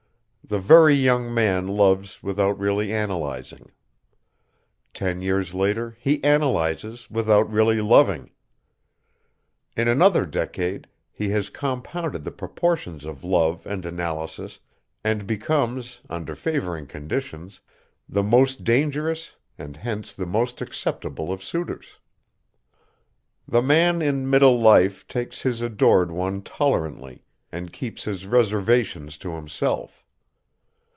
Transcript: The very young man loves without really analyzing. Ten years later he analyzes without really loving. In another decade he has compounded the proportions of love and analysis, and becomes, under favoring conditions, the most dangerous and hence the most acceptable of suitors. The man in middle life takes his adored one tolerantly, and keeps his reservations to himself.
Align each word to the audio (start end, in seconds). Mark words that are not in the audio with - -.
The 0.43 0.59
very 0.59 0.95
young 0.95 1.33
man 1.33 1.65
loves 1.69 2.21
without 2.21 2.59
really 2.59 2.91
analyzing. 2.93 3.71
Ten 4.93 5.21
years 5.21 5.53
later 5.53 5.95
he 5.97 6.21
analyzes 6.25 7.09
without 7.09 7.49
really 7.49 7.79
loving. 7.79 8.31
In 9.77 9.87
another 9.87 10.25
decade 10.25 10.89
he 11.09 11.29
has 11.29 11.49
compounded 11.49 12.25
the 12.25 12.31
proportions 12.33 13.05
of 13.05 13.23
love 13.23 13.65
and 13.65 13.85
analysis, 13.85 14.59
and 15.05 15.25
becomes, 15.25 16.01
under 16.09 16.35
favoring 16.35 16.85
conditions, 16.85 17.61
the 18.09 18.23
most 18.23 18.65
dangerous 18.65 19.37
and 19.57 19.77
hence 19.77 20.13
the 20.13 20.25
most 20.25 20.59
acceptable 20.59 21.31
of 21.31 21.41
suitors. 21.41 21.97
The 23.47 23.61
man 23.61 24.01
in 24.01 24.29
middle 24.29 24.59
life 24.59 25.07
takes 25.07 25.43
his 25.43 25.61
adored 25.61 26.11
one 26.11 26.41
tolerantly, 26.41 27.23
and 27.53 27.71
keeps 27.71 28.03
his 28.03 28.27
reservations 28.27 29.17
to 29.19 29.31
himself. 29.31 29.99